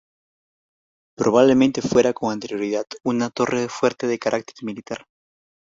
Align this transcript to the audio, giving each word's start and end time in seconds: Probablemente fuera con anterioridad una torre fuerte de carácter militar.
Probablemente 1.15 1.83
fuera 1.83 2.11
con 2.11 2.31
anterioridad 2.31 2.87
una 3.03 3.29
torre 3.29 3.69
fuerte 3.69 4.07
de 4.07 4.17
carácter 4.17 4.55
militar. 4.65 5.05